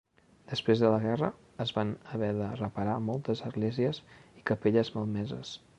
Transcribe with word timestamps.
Després 0.51 0.79
de 0.83 0.89
la 0.93 1.01
guerra, 1.03 1.29
es 1.65 1.73
van 1.77 1.91
haver 2.15 2.31
de 2.41 2.49
reparar 2.63 2.99
moltes 3.11 3.47
esglésies 3.53 4.05
i 4.41 4.47
capelles 4.53 4.97
malmeses. 4.97 5.55